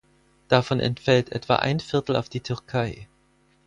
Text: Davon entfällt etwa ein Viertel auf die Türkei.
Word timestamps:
Davon 0.47 0.79
entfällt 0.79 1.31
etwa 1.31 1.57
ein 1.57 1.79
Viertel 1.79 2.15
auf 2.15 2.27
die 2.27 2.39
Türkei. 2.39 3.07